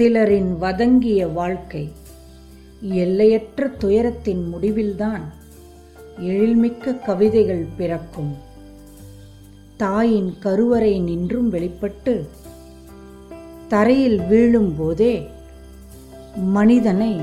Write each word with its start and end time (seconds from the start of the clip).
சிலரின் 0.00 0.58
வதங்கிய 0.58 1.26
வாழ்க்கை 1.26 1.92
எல்லையற்ற 2.80 3.66
துயரத்தின் 3.66 4.48
முடிவில்தான் 4.48 5.32
எழில்மிக்க 6.20 7.04
கவிதைகள் 7.04 7.66
பிறக்கும். 7.76 8.36
தாயின் 9.76 10.34
கருவறை 10.40 11.00
நின்றும் 11.00 11.50
வெளிப்பட்டு 11.50 12.28
தரையில் 13.68 14.26
வீழும் 14.26 14.74
போதே 14.76 15.28
மனிதனை 16.36 17.20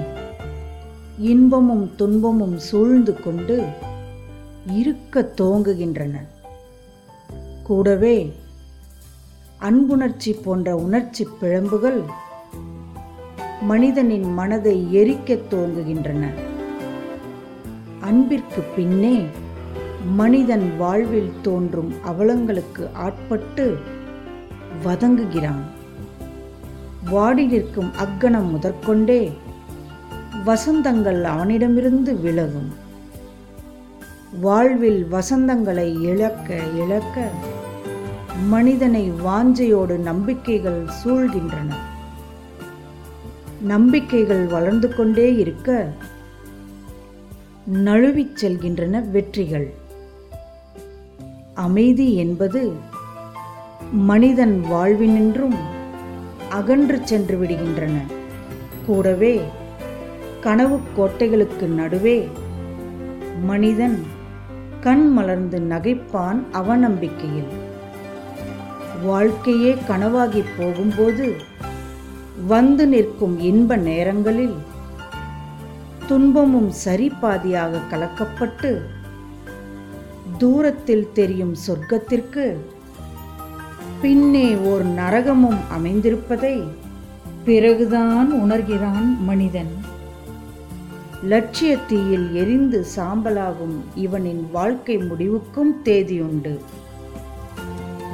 இன்பமும் 1.19 1.95
துன்பமும் 1.95 2.57
சூழ்ந்து 2.57 3.21
கொண்டு 3.21 3.65
இருக்க 4.71 5.31
துவங்குகின்றன. 5.41 6.15
கூடவே 7.63 8.33
அன்புணர்ச்சி 9.57 10.33
போன்ற 10.33 10.75
உணர்ச்சி 10.75 11.27
பிழம்புகள் 11.41 12.03
மனிதனின் 13.61 14.33
மனதை 14.33 14.87
எரிக்கத் 14.91 15.41
துவங்குகின்றன. 15.51 16.27
அன்பிற்கு 17.99 18.61
பின்னே 18.75 19.25
மனிதன் 20.15 20.77
வாழ்வில் 20.77 21.31
தோன்றும் 21.41 21.93
அவலங்களுக்கு 22.05 22.93
ஆட்பட்டு 22.93 23.77
வதங்குகிறான். 24.85 25.61
வாடி 27.09 27.45
நிற்கும் 27.45 27.95
அக்கணம் 27.95 28.51
முதற்கொண்டே 28.51 29.31
வசந்தங்கள் 30.45 31.23
அவனிடமிருந்து 31.23 32.19
விலகும். 32.19 32.73
வாழ்வில் 34.41 35.07
வசந்தங்களை 35.11 36.01
இழக்க 36.01 36.59
இழக்க 36.75 37.29
மனிதனை 38.47 39.11
வாஞ்சையோடு 39.11 39.97
நம்பிக்கைகள் 39.97 40.85
சூழ்கின்றன. 41.03 41.73
நம்பிக்கைகள் 43.61 44.45
வளர்ந்து 44.45 44.95
கொண்டே 44.95 45.35
இருக்க 45.35 45.91
நழுவிச் 47.73 48.37
செல்கின்றன 48.41 49.11
வெற்றிகள். 49.11 49.73
அமைதி 51.53 52.15
என்பது 52.15 52.71
மனிதன் 53.91 54.63
வாழ்வினின்றும் 54.71 55.55
அகன்று 56.49 56.99
சென்று 57.03 57.41
விடுகின்றன. 57.41 57.97
கூடவே 58.85 59.41
கனவு 60.41 60.79
கோட்டைகளுக்கு 60.97 61.67
நடுவே 61.67 62.29
மனிதன் 63.41 64.05
கண் 64.81 65.09
மலர்ந்து 65.09 65.59
நகைப்பான் 65.59 66.43
அவநம்பிக்கையில். 66.53 67.51
வாழ்க்கையே 69.03 69.75
கனவாகி 69.87 70.43
போகும்போது 70.57 71.35
வந்து 72.45 72.87
நிற்கும் 72.87 73.39
இன்ப 73.39 73.75
நேரங்களில் 73.75 74.55
துன்பமும் 76.07 76.71
சரிபாதியாக 76.85 77.79
கலக்கப்பட்டு 77.91 78.81
தூரத்தில் 80.37 81.09
தெரியும் 81.13 81.55
சொர்க்கத்திற்கு 81.67 82.57
பின்னே 84.01 84.55
ஓர் 84.55 84.85
நரகமும் 84.85 85.57
அமைந்திருப்பதை 85.77 86.63
பிறகுதான் 87.45 88.33
உணர்கிறான் 88.33 89.19
மனிதன். 89.19 89.85
லட்சிய 91.23 91.77
தீயில் 91.77 92.33
எரிந்து 92.33 92.85
சாம்பலாகும் 92.95 93.77
இவனின் 93.95 94.49
வாழ்க்கை 94.51 94.97
முடிவுக்கும் 94.97 95.75
தேதியுண்டு. 95.85 96.59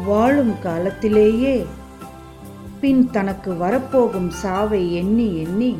வாழும் 0.05 0.55
காலத்திலேயே 0.61 1.65
பின் 2.83 3.09
தனக்கு 3.11 3.57
வரப்போகும் 3.57 4.29
சாவை 4.29 4.95
எண்ணி 4.95 5.37
எண்ணி 5.37 5.75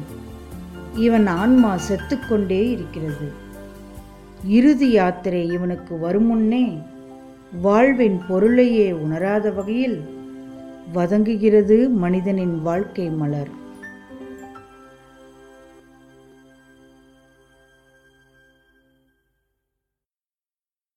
இவன் 0.96 1.28
ஆன்மா 1.28 1.78
செத்துக்கொண்டே 1.78 2.70
இருக்கிறது. 2.70 3.28
இறுதி 4.48 4.90
யாத்திரை 4.90 5.48
இவனுக்கு 5.48 5.96
வருமுன்னே 5.96 6.78
வாழ்வின் 7.62 8.20
பொருளையே 8.28 8.92
உணராத 8.92 9.52
வகையில் 9.52 9.98
வதங்குகிறது 10.94 11.90
மனிதனின் 11.90 12.62
வாழ்க்கை 12.62 13.10
மலர். 13.10 13.52